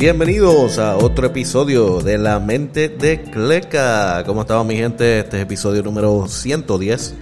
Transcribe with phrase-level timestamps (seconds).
[0.00, 4.24] Bienvenidos a otro episodio de La Mente de Cleca.
[4.24, 5.18] ¿Cómo estaba mi gente?
[5.18, 7.14] Este es episodio número 110.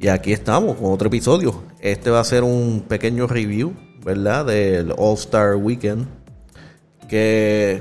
[0.00, 1.62] Y aquí estamos con otro episodio.
[1.78, 3.72] Este va a ser un pequeño review,
[4.04, 4.46] ¿verdad?
[4.46, 6.08] Del All Star Weekend.
[7.08, 7.80] Que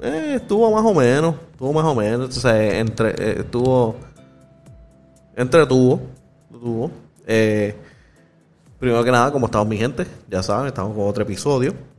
[0.00, 1.34] eh, estuvo más o menos.
[1.50, 2.38] Estuvo más o menos.
[2.38, 3.96] O sea, entre, eh, estuvo.
[5.34, 6.02] Entretuvo.
[6.52, 6.90] Estuvo.
[7.26, 7.74] Eh,
[8.78, 11.95] primero que nada, como estamos mi gente, ya saben, estamos con otro episodio.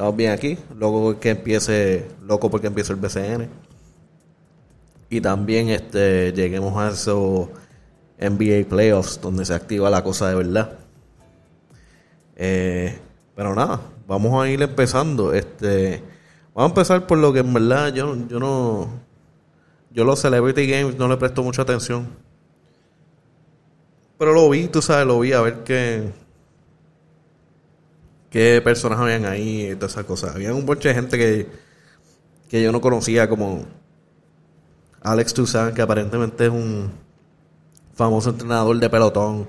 [0.00, 0.56] Estamos bien aquí.
[0.78, 2.08] Loco que empiece.
[2.22, 3.50] Loco porque empiece el BCN.
[5.10, 7.50] Y también este lleguemos a esos
[8.18, 10.78] NBA Playoffs donde se activa la cosa de verdad.
[12.34, 12.98] Eh,
[13.36, 15.34] pero nada, vamos a ir empezando.
[15.34, 16.02] Este,
[16.54, 18.88] vamos a empezar por lo que en verdad yo, yo no.
[19.90, 22.08] Yo los Celebrity Games no le presto mucha atención.
[24.16, 26.10] Pero lo vi, tú sabes, lo vi a ver qué
[28.30, 30.34] qué personas habían ahí y todas esas cosas.
[30.34, 31.48] Había un bunch de gente que,
[32.48, 33.66] que yo no conocía, como
[35.02, 36.90] Alex Toussaint, que aparentemente es un
[37.94, 39.46] famoso entrenador de pelotón.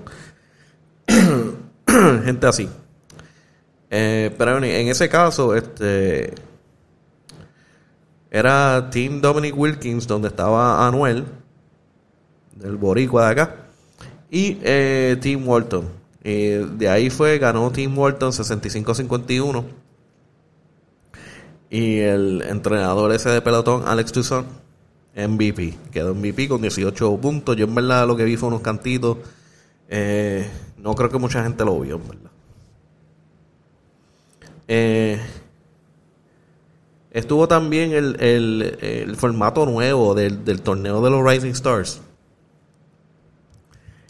[2.24, 2.68] gente así.
[3.90, 6.34] Eh, pero en ese caso, este
[8.30, 11.26] era Team Dominic Wilkins, donde estaba Anuel,
[12.56, 13.56] del Boricua de acá,
[14.30, 16.01] y eh, Team Walton.
[16.24, 19.64] Eh, de ahí fue, ganó Tim Walton 65-51.
[21.70, 24.46] Y el entrenador ese de pelotón, Alex Toussaint,
[25.16, 25.74] MVP.
[25.90, 27.56] Quedó MVP con 18 puntos.
[27.56, 29.18] Yo en verdad lo que vi fue unos cantitos.
[29.88, 32.30] Eh, no creo que mucha gente lo vio, en verdad.
[34.68, 35.20] Eh,
[37.10, 42.00] estuvo también el, el, formato nuevo del, del torneo de los Rising Stars.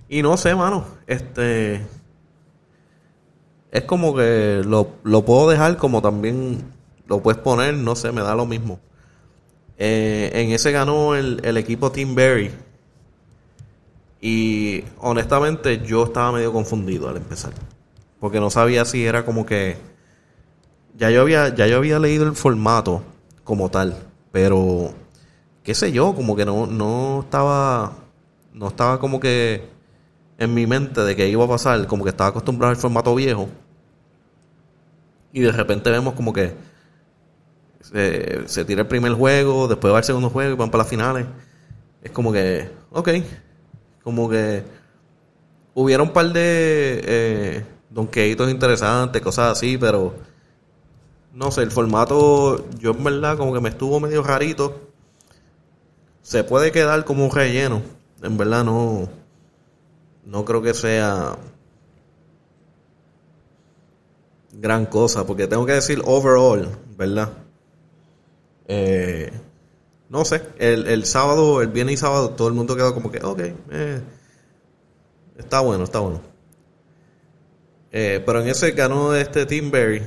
[0.09, 0.85] Y no sé, mano.
[1.07, 1.81] Este
[3.73, 6.63] es como que lo, puedo dejar como también
[7.07, 8.79] lo puedes poner, no sé, me da lo mismo.
[9.79, 12.51] Eh, en ese ganó el, el, equipo Team Berry.
[14.21, 17.55] Y honestamente yo estaba medio confundido al empezar.
[18.21, 19.79] Porque no sabía si era como que...
[20.99, 23.03] Ya yo había, ya yo había leído el formato
[23.43, 23.97] como tal.
[24.31, 24.93] Pero,
[25.65, 27.95] qué sé yo, como que no, no estaba...
[28.53, 29.65] No estaba como que
[30.37, 33.49] en mi mente de que iba a pasar, como que estaba acostumbrado al formato viejo.
[35.33, 36.55] Y de repente vemos como que
[37.81, 41.27] se, tira el primer juego, después va el segundo juego y van para las finales.
[42.03, 43.09] Es como que, ok,
[44.03, 44.63] como que
[45.75, 50.15] hubiera un par de eh, donqueitos interesantes, cosas así, pero
[51.33, 54.89] no sé, el formato, yo en verdad como que me estuvo medio rarito.
[56.23, 57.83] Se puede quedar como un relleno,
[58.23, 59.09] en verdad no,
[60.25, 61.37] no creo que sea
[64.53, 67.31] gran cosa, porque tengo que decir overall, ¿verdad?
[68.69, 69.33] Eh,
[70.09, 73.19] no sé, el, el, sábado, el viernes y sábado, todo el mundo quedó como que,
[73.19, 74.01] ok, eh,
[75.39, 76.21] está bueno, está bueno.
[77.91, 80.03] Eh, pero en ese ganó este Team Berry.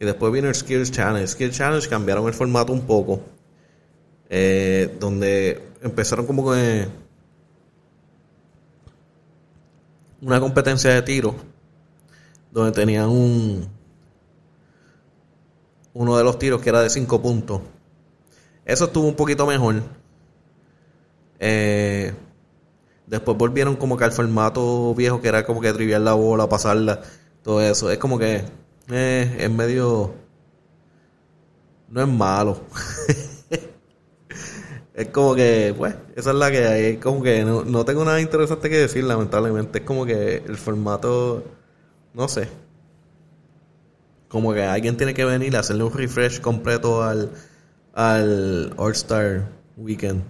[0.00, 1.26] Y después vino el Skills Challenge.
[1.26, 3.20] Skills Challenge cambiaron el formato un poco.
[4.98, 6.58] donde empezaron como con
[10.20, 11.53] una competencia de tiro
[12.54, 13.68] donde tenían un
[15.92, 17.60] uno de los tiros que era de 5 puntos.
[18.64, 19.82] Eso estuvo un poquito mejor.
[21.40, 22.14] Eh,
[23.06, 27.02] después volvieron como que al formato viejo que era como que trivial la bola, pasarla,
[27.42, 27.90] todo eso.
[27.90, 28.44] Es como que
[28.90, 30.14] eh, es medio...
[31.88, 32.60] No es malo.
[34.94, 36.96] es como que, pues, esa es la que hay.
[36.96, 39.78] Como que no, no tengo nada interesante que decir, lamentablemente.
[39.78, 41.44] Es como que el formato
[42.14, 42.48] no sé.
[44.28, 47.30] Como que alguien tiene que venir a hacerle un refresh completo al,
[47.92, 50.22] al All-Star Weekend.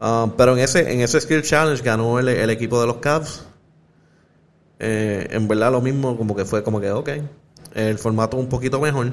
[0.00, 3.44] Um, pero en ese, en ese Skill Challenge ganó el, equipo de los Cavs.
[4.78, 7.10] Eh, en verdad lo mismo, como que fue como que, ok,
[7.74, 9.12] el formato un poquito mejor.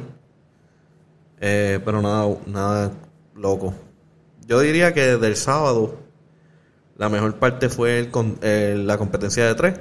[1.41, 2.91] Eh, pero nada, nada
[3.35, 3.73] loco.
[4.47, 6.04] Yo diría que del sábado
[6.97, 8.09] la mejor parte fue
[8.41, 9.79] el, la competencia de tres,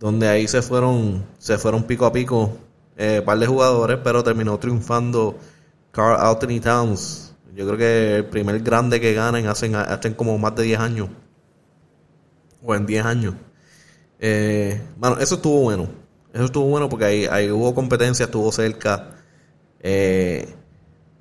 [0.00, 2.56] donde ahí se fueron, se fueron pico a pico
[2.96, 5.36] eh, par de jugadores, pero terminó triunfando
[5.90, 7.34] Carl Anthony Towns.
[7.54, 11.08] Yo creo que el primer grande que ganen hacen, hacen como más de 10 años.
[12.62, 13.34] O en 10 años.
[14.18, 15.88] Eh, bueno, eso estuvo bueno.
[16.32, 19.10] Eso estuvo bueno porque ahí, ahí hubo competencia, estuvo cerca.
[19.80, 20.52] Eh,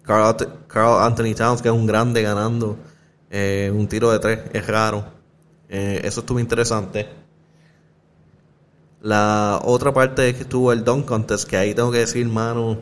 [0.03, 0.35] Carl,
[0.67, 2.77] Carl Anthony Towns, que es un grande ganando.
[3.35, 5.03] Eh, un tiro de tres es raro.
[5.67, 7.09] Eh, eso estuvo interesante.
[9.01, 12.77] La otra parte es que estuvo el Dunk Contest, que ahí tengo que decir, mano,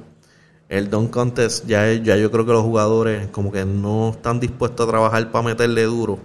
[0.68, 4.86] el Dunk Contest, ya, ya yo creo que los jugadores como que no están dispuestos
[4.86, 6.20] a trabajar para meterle duro.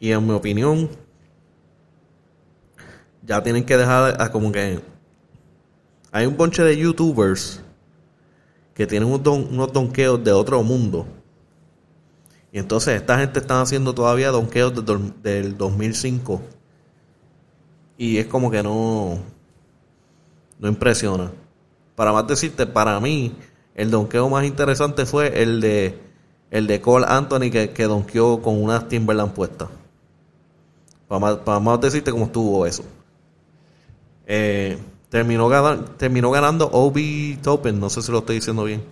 [0.00, 0.90] Y en mi opinión,
[3.22, 4.80] ya tienen que dejar como que
[6.10, 7.60] hay un bonche de youtubers
[8.74, 11.06] que tienen unos donkeos de otro mundo.
[12.56, 14.72] Y entonces esta gente está haciendo todavía donkeos
[15.22, 16.40] del 2005
[17.98, 19.18] y es como que no,
[20.58, 21.30] no impresiona.
[21.94, 23.36] Para más decirte, para mí,
[23.74, 26.00] el donqueo más interesante fue el de
[26.50, 29.68] el de Cole Anthony que, que donkeó con unas Timberland puestas.
[31.08, 32.84] Para más, para más decirte cómo estuvo eso.
[34.26, 34.78] Eh,
[35.10, 36.70] terminó, ganando, terminó ganando
[37.42, 38.82] Topen, no sé si lo estoy diciendo bien.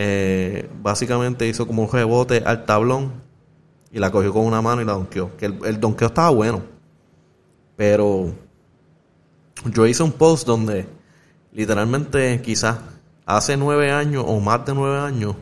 [0.00, 3.14] Eh, básicamente hizo como un rebote al tablón
[3.90, 5.36] y la cogió con una mano y la donkeó.
[5.36, 6.62] Que el, el estaba bueno.
[7.74, 8.32] Pero
[9.64, 10.86] yo hice un post donde
[11.52, 12.78] literalmente quizás
[13.26, 15.34] hace nueve años o más de nueve años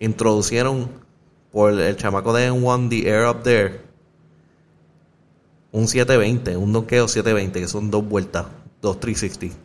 [0.00, 0.88] introducieron
[1.52, 3.80] por el chamaco de N1 The Air Up There
[5.70, 8.46] un 720, un donkeo 720, que son dos vueltas,
[8.82, 9.63] dos 360.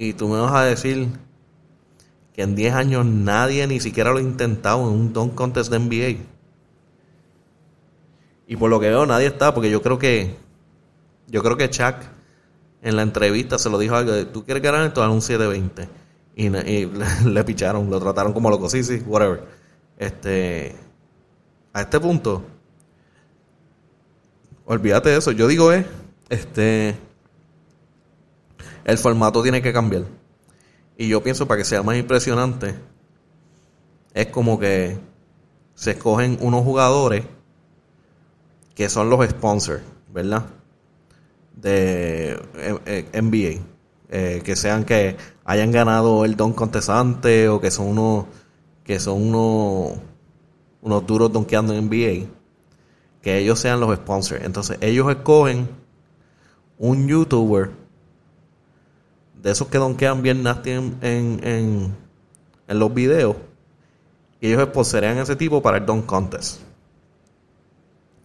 [0.00, 1.08] Y tú me vas a decir
[2.32, 5.80] que en 10 años nadie ni siquiera lo ha intentado en un dunk contest de
[5.80, 6.24] NBA.
[8.46, 10.36] Y por lo que veo nadie está, porque yo creo que
[11.26, 11.96] yo creo que Chuck
[12.80, 15.88] en la entrevista se lo dijo algo tú quieres ganar a un 720
[16.36, 16.86] y, y
[17.26, 19.42] le, picharon, lo trataron como loco, sí, sí, whatever.
[19.98, 20.76] Este
[21.72, 22.44] a este punto
[24.64, 25.84] olvídate de eso, yo digo es
[26.28, 27.07] este
[28.84, 30.04] el formato tiene que cambiar.
[30.96, 32.74] Y yo pienso para que sea más impresionante
[34.14, 34.98] es como que
[35.74, 37.24] se escogen unos jugadores
[38.74, 39.82] que son los sponsors,
[40.12, 40.46] ¿verdad?
[41.54, 43.64] De eh, eh, NBA.
[44.10, 48.24] Eh, que sean que hayan ganado el don contestante o que son unos
[48.82, 49.98] que son unos
[50.80, 52.26] unos duros donkeando en NBA
[53.20, 55.68] que ellos sean los sponsors entonces ellos escogen
[56.78, 57.70] un youtuber
[59.42, 61.94] de esos que donkean bien nasty en, en,
[62.66, 63.36] en, los videos
[64.40, 66.60] y ellos sponsorean a ese tipo para el don contest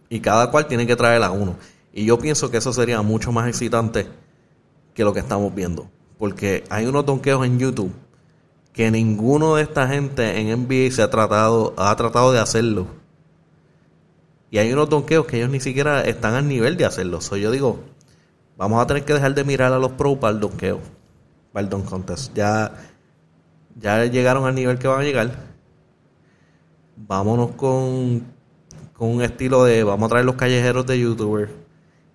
[0.08, 1.56] y cada cual tiene que traer a uno.
[1.92, 4.06] Y yo pienso que eso sería mucho más excitante
[4.94, 5.90] que lo que estamos viendo.
[6.18, 7.92] Porque hay unos donkeos en YouTube
[8.72, 12.86] que ninguno de esta gente en NBA se ha tratado, ha tratado de hacerlo.
[14.50, 17.20] Y hay unos donkeos que ellos ni siquiera están al nivel de hacerlo.
[17.20, 17.80] So, yo digo,
[18.56, 20.80] vamos a tener que dejar de mirar a los pros para el donkeo,
[21.54, 22.34] para el don contest.
[22.34, 22.74] Ya,
[23.80, 25.30] ya llegaron al nivel que van a llegar.
[26.96, 28.34] Vámonos con
[28.94, 31.50] con un estilo de vamos a traer los callejeros de youtubers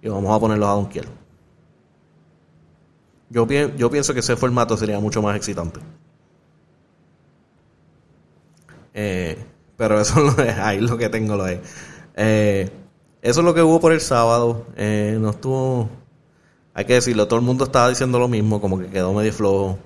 [0.01, 1.05] y vamos a ponerlos a donkear.
[3.29, 5.79] Yo, yo pienso que ese formato sería mucho más excitante.
[8.93, 9.37] Eh,
[9.77, 11.59] pero eso lo es, ahí lo que tengo lo es.
[12.15, 12.71] Eh,
[13.21, 14.65] eso es lo que hubo por el sábado.
[14.75, 15.89] Eh, no estuvo.
[16.79, 19.77] Hay que decirlo, todo el mundo estaba diciendo lo mismo, como que quedó medio flojo.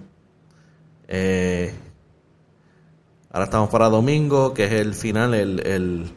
[3.31, 6.13] ahora estamos para domingo, que es el final, el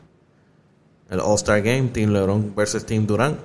[1.09, 3.39] el All-Star Game, Team LeBron versus Team Durant.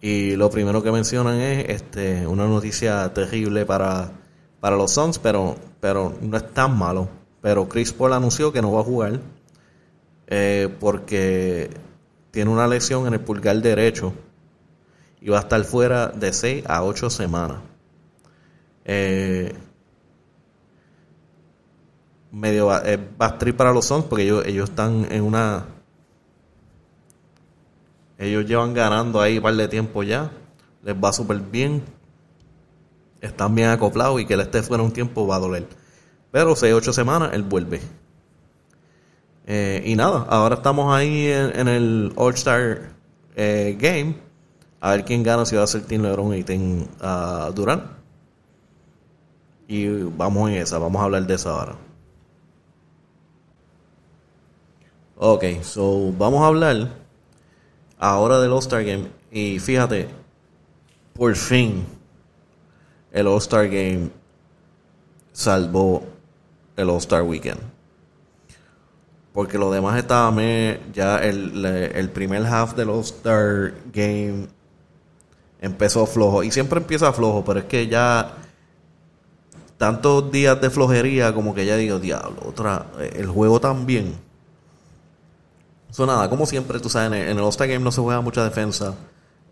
[0.00, 4.10] Y lo primero que mencionan es este, una noticia terrible para,
[4.60, 7.08] para los Suns, pero, pero no es tan malo.
[7.40, 9.20] Pero Chris Paul anunció que no va a jugar
[10.26, 11.70] eh, porque
[12.30, 14.12] tiene una lesión en el pulgar derecho
[15.24, 17.56] y va a estar fuera de 6 a 8 semanas.
[18.84, 19.54] Eh,
[22.30, 25.64] medio va, eh, para los Suns porque ellos, ellos están en una
[28.18, 30.30] ellos llevan ganando ahí un par de tiempo ya.
[30.82, 31.82] Les va súper bien.
[33.22, 35.66] Están bien acoplados y que él esté fuera un tiempo va a doler.
[36.32, 37.80] Pero 6, 8 semanas él vuelve.
[39.46, 42.90] Eh, y nada, ahora estamos ahí en, el All-Star
[43.36, 44.23] eh, Game.
[44.84, 47.84] A ver quién gana, si va a ser Team LeBron y Team uh, Durant.
[49.66, 51.74] Y vamos en esa, vamos a hablar de eso ahora.
[55.16, 56.90] Ok, so vamos a hablar
[57.98, 59.08] ahora del All-Star Game.
[59.30, 60.06] Y fíjate,
[61.14, 61.86] por fin
[63.10, 64.10] el All-Star Game
[65.32, 66.04] salvó
[66.76, 67.60] el All-Star Weekend.
[69.32, 70.30] Porque lo demás estaba
[70.92, 74.48] ya el, el primer half del All-Star Game
[75.64, 76.42] empezó flojo.
[76.42, 78.32] Y siempre empieza flojo, pero es que ya
[79.78, 84.14] tantos días de flojería como que ya digo, diablo, otra, el juego también
[85.90, 88.94] Eso nada, como siempre, tú sabes, en el, All-Star Game no se juega mucha defensa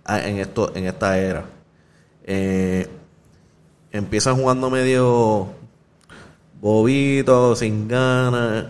[0.05, 1.45] ah, en, esto, en esta era.
[2.25, 2.89] Eh,
[3.91, 5.49] empiezan jugando medio
[6.61, 8.67] bobito, sin ganas.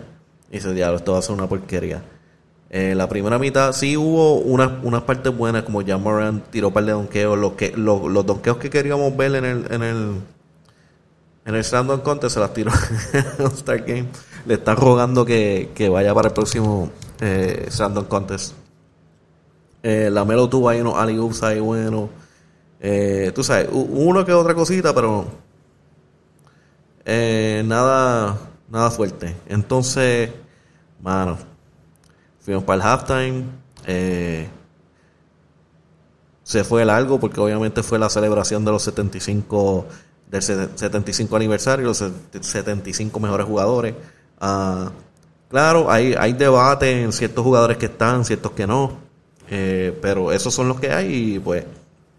[0.50, 2.02] Y dice, diablo, esto va a ser una porquería.
[2.74, 6.74] En la primera mitad sí hubo unas, unas partes buenas, como ya Moran tiró un
[6.74, 7.38] par de donkeos.
[7.38, 10.20] Los, que, los, los que queríamos ver en el, en el,
[11.44, 12.72] en el Random Contest se las tiró
[13.38, 14.06] en Star Game.
[14.46, 18.54] Le están rogando que, que vaya para el próximo eh, Random Contest.
[19.82, 22.08] Eh, la Melo tuvo ahí unos alley ahí bueno.
[22.80, 25.26] Eh, tú sabes, uno que otra cosita, pero
[27.04, 28.38] eh, nada,
[28.70, 29.36] nada fuerte.
[29.46, 30.30] Entonces,
[31.02, 31.51] mano,
[32.42, 33.44] fuimos para el halftime.
[33.86, 34.48] Eh,
[36.42, 39.86] se fue largo porque obviamente fue la celebración de los 75
[40.32, 42.02] del 75 aniversario, los
[42.40, 43.94] 75 mejores jugadores.
[44.40, 44.90] Ah,
[45.48, 48.96] claro, hay, hay debate en ciertos jugadores que están, ciertos que no,
[49.50, 51.64] eh, pero esos son los que hay y pues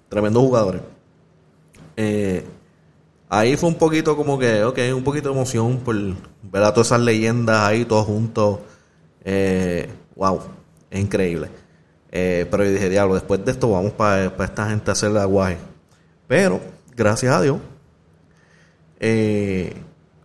[0.10, 0.82] tremendos jugadores.
[1.98, 2.46] Eh,
[3.30, 6.88] ahí fue un poquito como que, ok, un poquito de emoción por ver a todas
[6.88, 8.60] esas leyendas ahí todos juntos.
[9.26, 10.42] Eh, wow,
[10.90, 11.50] es increíble.
[12.12, 15.26] Eh, pero yo dije, diablo, después de esto vamos para esta gente a hacer la
[15.26, 15.58] guay.
[16.28, 16.62] Pero,
[16.96, 17.58] gracias a Dios,
[19.00, 19.74] eh,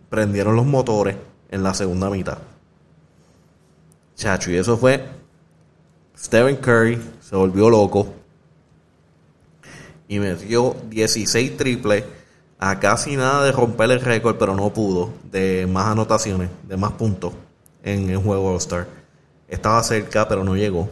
[0.09, 1.15] prendieron los motores
[1.49, 2.37] en la segunda mitad.
[4.15, 5.03] Chacho, y eso fue
[6.17, 8.13] Stephen Curry, se volvió loco
[10.07, 12.03] y metió 16 triples
[12.59, 16.91] a casi nada de romper el récord, pero no pudo, de más anotaciones, de más
[16.93, 17.33] puntos
[17.83, 18.98] en el juego All-Star.
[19.49, 20.89] Estaba cerca, pero no llegó.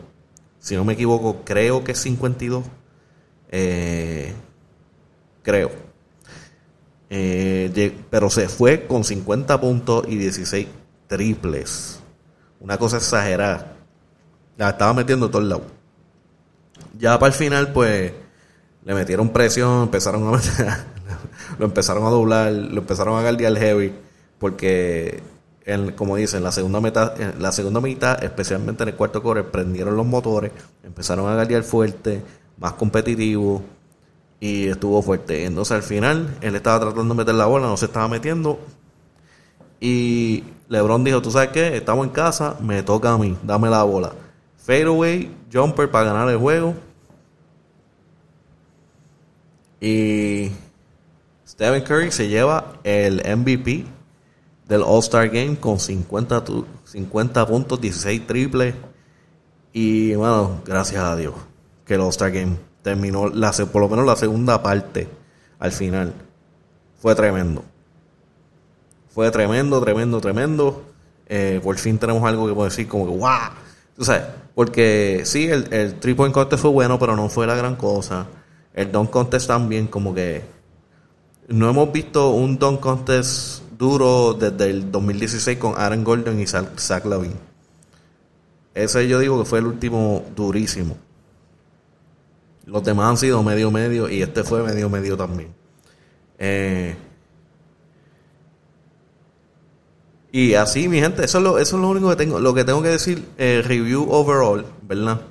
[0.60, 2.66] Si no me equivoco, creo que es 52.
[3.50, 4.34] Eh,
[5.44, 5.72] creo.
[7.10, 10.68] Eh, pero se fue con 50 puntos y 16
[11.08, 12.00] triples.
[12.60, 13.78] Una cosa exagerada.
[14.58, 15.64] La estaba metiendo todo el lado.
[16.98, 18.12] Ya para el final, pues,
[18.84, 20.68] le metieron presión, empezaron a meter,
[21.60, 23.94] lo empezaron a doblar, lo empezaron a guardiar heavy,
[24.40, 25.22] porque,
[25.96, 29.98] como dicen, la segunda mitad, en la segunda mitad, especialmente en el cuarto core, prendieron
[29.98, 30.52] los motores,
[30.84, 32.24] empezaron a guardiar fuerte,
[32.58, 33.62] más competitivo,
[34.40, 35.46] y estuvo fuerte.
[35.46, 38.60] Entonces al final, él estaba tratando de meter la bola, no se estaba metiendo,
[39.80, 43.84] y LeBron dijo, tú sabes qué, estamos en casa, me toca a mí, dame la
[43.84, 44.14] bola.
[44.58, 46.76] Fadeaway, jumper para ganar el juego.
[49.80, 50.50] Y
[51.48, 53.86] Stephen Curry se lleva el MVP
[54.68, 56.44] del All-Star Game con 50,
[56.86, 58.76] 50 puntos, 16 triples.
[59.74, 61.34] Y bueno, gracias a Dios
[61.86, 65.08] que el All-Star Game terminó, la, por lo menos la segunda parte
[65.60, 66.14] al final.
[67.00, 67.64] Fue tremendo.
[69.10, 70.84] Fue tremendo, tremendo, tremendo.
[71.28, 73.52] Eh, por fin tenemos algo que puedo decir como que ¡guau!
[73.96, 77.76] Tú sabes, porque sí, el, el triple contest fue bueno, pero no fue la gran
[77.76, 78.28] cosa.
[78.74, 80.44] El Don Contest también, como que
[81.48, 87.06] no hemos visto un Don Contest duro desde el 2016 con Aaron Gordon y Zach
[87.06, 87.34] Lavin.
[88.74, 90.98] Ese yo digo que fue el último durísimo.
[92.66, 95.54] Los demás han sido medio medio y este fue medio medio también.
[96.38, 96.96] Eh,
[100.32, 102.40] y así, mi gente, eso es lo, eso es lo único que tengo.
[102.40, 105.22] Lo que tengo que decir, eh, review overall, ¿verdad?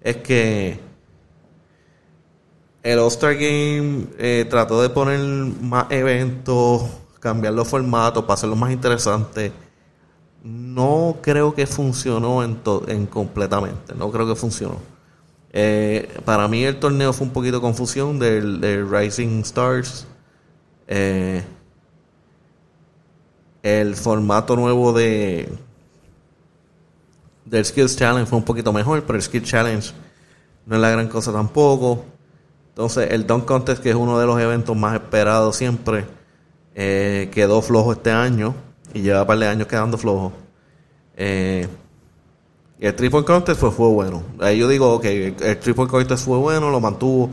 [0.00, 0.80] Es que
[2.82, 6.82] el All-Star Game eh, trató de poner más eventos,
[7.20, 9.52] cambiar los formatos para hacerlo más interesante.
[10.42, 14.76] No creo que funcionó en, en completamente, no creo que funcionó.
[15.58, 20.06] Eh, para mí el torneo fue un poquito confusión del, Rising Stars.
[20.86, 21.42] Eh,
[23.62, 25.48] el formato nuevo de
[27.46, 29.92] del Skills Challenge fue un poquito mejor, pero el Skills Challenge
[30.66, 32.04] no es la gran cosa tampoco.
[32.68, 36.04] Entonces, el Dunk Contest, que es uno de los eventos más esperados siempre,
[36.78, 38.54] eh, quedó flojo este año
[38.92, 40.30] y lleva un par de años quedando flojo.
[41.16, 41.66] Eh,
[42.78, 44.22] el Triple Contest fue, bueno.
[44.38, 47.30] Ahí yo digo, ok, el Triple Contest fue bueno, lo mantuvo.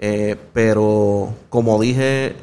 [0.00, 2.34] Eh, pero, como dije,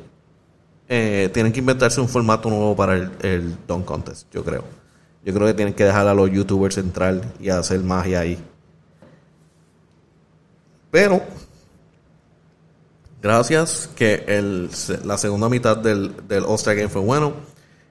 [0.88, 4.63] tienen que inventarse un formato nuevo para el, el Dunk Contest, yo creo.
[5.25, 8.39] Yo creo que tienen que dejar a los YouTubers entrar y hacer magia ahí.
[10.89, 11.22] Pero
[13.21, 14.69] Gracias, que el,
[15.03, 17.33] la segunda mitad del, del All-Star Game fue bueno.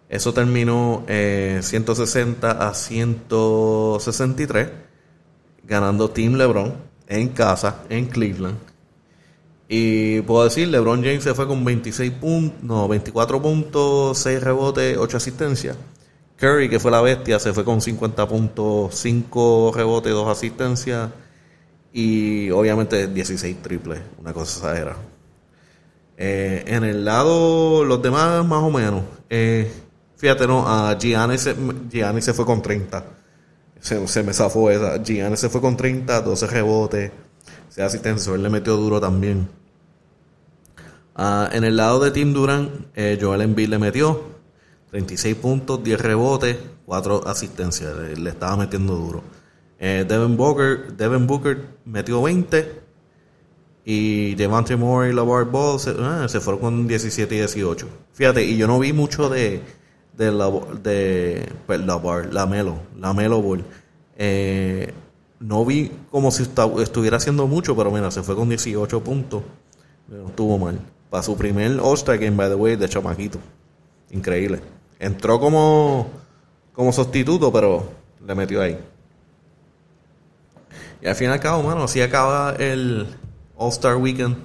[0.08, 4.68] Eso terminó eh, 160 a 163,
[5.64, 6.74] ganando Team LeBron
[7.08, 8.56] en casa, en Cleveland.
[9.68, 14.96] Y puedo decir, LeBron James se fue con 26 puntos, no, 24 puntos, 6 rebotes,
[14.96, 15.76] 8 asistencias.
[16.36, 21.10] Curry, que fue la bestia, se fue con 50.5 rebotes, 2 asistencias
[21.92, 25.07] y obviamente 16 triples, una cosa exagerada.
[26.20, 29.02] Eh, en el lado, los demás más o menos.
[29.30, 29.70] Eh,
[30.16, 31.54] fíjate, no, a Gianni se,
[31.88, 33.04] Gianni se fue con 30.
[33.80, 35.00] Se, me zafó esa.
[35.00, 37.12] Gianni se fue con 30, 12 rebotes,
[37.68, 39.48] se asistencia, él le metió duro también.
[41.14, 44.22] Ah, en el lado de Tim Durant, eh, Joel Embiid le metió
[44.90, 46.56] 36 puntos, 10 rebotes,
[46.86, 47.94] 4 asistencias.
[48.18, 49.22] Le, estaba metiendo duro.
[49.78, 52.87] Eh, Devin, Booker, Devin Booker metió 20.
[53.90, 57.88] Y Devante Moore y LaVar Ball se, ah, se, fueron con 17 y 18.
[58.12, 59.62] Fíjate, y yo no vi mucho de,
[60.14, 60.50] de, la,
[60.82, 63.64] de pues, LaVar, la Melo, la Melo Ball.
[64.18, 64.92] Eh,
[65.40, 69.42] no vi como si estuviera haciendo mucho, pero mira, se fue con 18 puntos.
[70.06, 70.78] No estuvo mal
[71.08, 73.38] para su primer All-Star Game, by the way, de chamaquito.
[74.10, 74.60] Increíble.
[74.98, 76.10] Entró como,
[76.74, 77.88] como sustituto, pero
[78.26, 78.78] le metió ahí.
[81.00, 83.06] Y al fin y al cabo, mano, así acaba el
[83.58, 84.36] All-Star Weekend.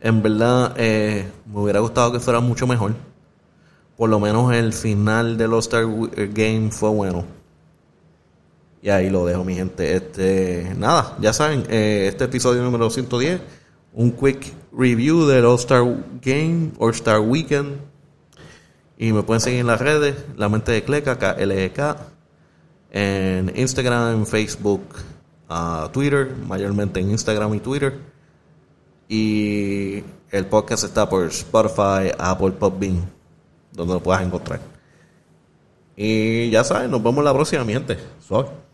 [0.00, 2.94] En verdad, eh, me hubiera gustado que fuera mucho mejor.
[3.96, 5.84] Por lo menos el final del All-Star
[6.16, 7.24] eh, Game fue bueno.
[8.80, 9.96] Y ahí lo dejo, mi gente.
[9.96, 13.40] Este, nada, ya saben, eh, este episodio número 110
[13.96, 15.82] un quick review del All-Star
[16.20, 17.80] Game, All-Star Weekend.
[18.98, 21.96] Y me pueden seguir en las redes, La Mente de Cleca, KLEK,
[22.90, 24.82] en Instagram, en Facebook,
[25.48, 27.98] uh, Twitter, mayormente en Instagram y Twitter.
[29.08, 33.10] Y el podcast está por Spotify, Apple Podbean,
[33.72, 34.60] donde lo puedas encontrar.
[35.96, 37.98] Y ya saben, nos vemos la próxima, mi gente.
[38.26, 38.65] Suave.